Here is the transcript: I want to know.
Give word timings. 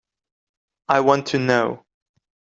I 0.89 1.01
want 1.01 1.27
to 1.27 1.37
know. 1.37 1.85